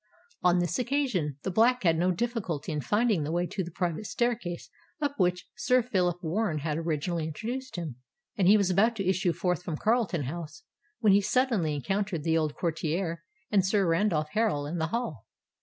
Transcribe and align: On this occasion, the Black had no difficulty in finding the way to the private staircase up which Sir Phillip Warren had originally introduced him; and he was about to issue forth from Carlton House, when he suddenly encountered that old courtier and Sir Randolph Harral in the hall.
On 0.41 0.57
this 0.57 0.79
occasion, 0.79 1.37
the 1.43 1.51
Black 1.51 1.83
had 1.83 1.95
no 1.95 2.09
difficulty 2.11 2.71
in 2.71 2.81
finding 2.81 3.21
the 3.21 3.31
way 3.31 3.45
to 3.45 3.63
the 3.63 3.69
private 3.69 4.07
staircase 4.07 4.71
up 4.99 5.13
which 5.19 5.45
Sir 5.55 5.83
Phillip 5.83 6.23
Warren 6.23 6.57
had 6.57 6.79
originally 6.79 7.25
introduced 7.25 7.75
him; 7.75 7.97
and 8.35 8.47
he 8.47 8.57
was 8.57 8.71
about 8.71 8.95
to 8.95 9.07
issue 9.07 9.31
forth 9.31 9.61
from 9.61 9.77
Carlton 9.77 10.23
House, 10.23 10.63
when 11.01 11.13
he 11.13 11.21
suddenly 11.21 11.75
encountered 11.75 12.23
that 12.23 12.35
old 12.35 12.55
courtier 12.55 13.23
and 13.51 13.63
Sir 13.63 13.85
Randolph 13.85 14.29
Harral 14.33 14.65
in 14.67 14.79
the 14.79 14.87
hall. 14.87 15.27